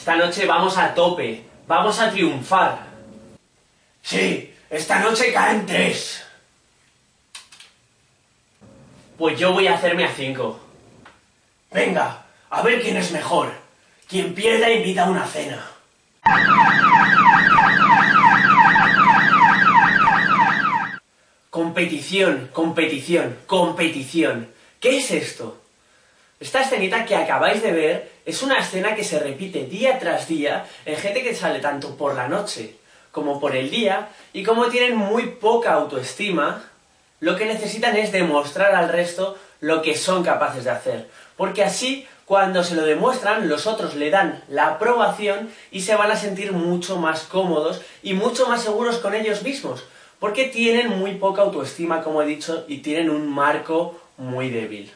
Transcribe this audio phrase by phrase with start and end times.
[0.00, 2.86] Esta noche vamos a tope, vamos a triunfar.
[4.00, 6.24] Sí, esta noche caen tres.
[9.18, 10.58] Pues yo voy a hacerme a cinco.
[11.70, 13.52] Venga, a ver quién es mejor.
[14.08, 15.70] Quien pierda invita a una cena.
[21.50, 24.50] Competición, competición, competición.
[24.80, 25.59] ¿Qué es esto?
[26.40, 30.64] Esta escenita que acabáis de ver es una escena que se repite día tras día
[30.86, 32.76] en gente que sale tanto por la noche
[33.12, 36.64] como por el día y como tienen muy poca autoestima,
[37.20, 41.10] lo que necesitan es demostrar al resto lo que son capaces de hacer.
[41.36, 46.10] Porque así, cuando se lo demuestran, los otros le dan la aprobación y se van
[46.10, 49.84] a sentir mucho más cómodos y mucho más seguros con ellos mismos.
[50.18, 54.90] Porque tienen muy poca autoestima, como he dicho, y tienen un marco muy débil.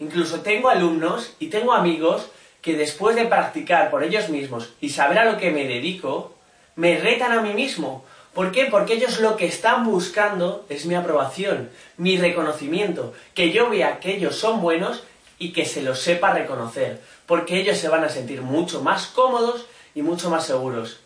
[0.00, 2.26] Incluso tengo alumnos y tengo amigos
[2.62, 6.34] que después de practicar por ellos mismos y saber a lo que me dedico,
[6.74, 8.04] me retan a mí mismo.
[8.34, 8.66] ¿Por qué?
[8.66, 14.14] Porque ellos lo que están buscando es mi aprobación, mi reconocimiento, que yo vea que
[14.14, 15.02] ellos son buenos
[15.38, 19.66] y que se los sepa reconocer, porque ellos se van a sentir mucho más cómodos
[19.94, 21.00] y mucho más seguros.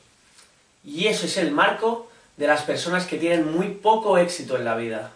[0.84, 4.77] Y eso es el marco de las personas que tienen muy poco éxito en la
[4.77, 5.12] vida.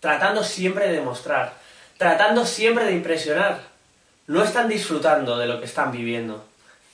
[0.00, 1.54] Tratando siempre de demostrar,
[2.00, 3.60] tratando siempre de impresionar.
[4.26, 6.46] No están disfrutando de lo que están viviendo.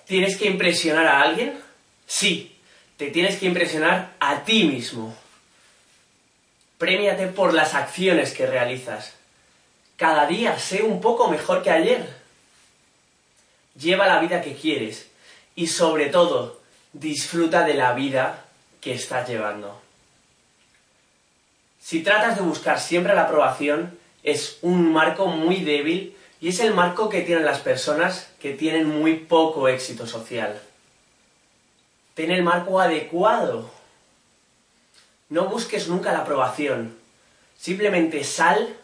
[0.04, 1.56] ¿Tienes que impresionar a alguien?
[2.08, 2.58] Sí,
[2.96, 5.16] te tienes que impresionar a ti mismo.
[6.76, 9.14] Premiate por las acciones que realizas.
[9.96, 12.12] Cada día sé un poco mejor que ayer.
[13.78, 15.06] Lleva la vida que quieres
[15.54, 16.60] y sobre todo
[16.92, 18.46] disfruta de la vida
[18.80, 19.80] que estás llevando.
[21.80, 26.74] Si tratas de buscar siempre la aprobación, es un marco muy débil y es el
[26.74, 30.60] marco que tienen las personas que tienen muy poco éxito social.
[32.14, 33.70] Ten el marco adecuado.
[35.28, 36.96] No busques nunca la aprobación.
[37.56, 38.76] Simplemente sal,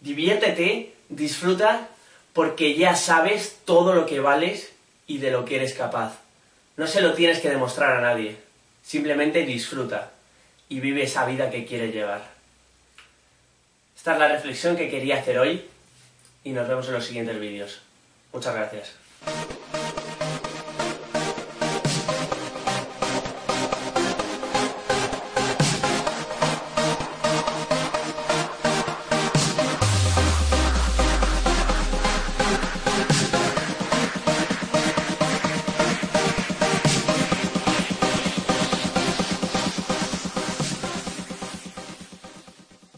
[0.00, 1.88] diviértete, disfruta,
[2.32, 4.72] porque ya sabes todo lo que vales
[5.06, 6.18] y de lo que eres capaz.
[6.76, 8.38] No se lo tienes que demostrar a nadie.
[8.82, 10.10] Simplemente disfruta
[10.68, 12.39] y vive esa vida que quieres llevar.
[14.00, 15.62] Esta es la reflexión que quería hacer hoy
[16.42, 17.82] y nos vemos en los siguientes vídeos.
[18.32, 18.94] Muchas gracias.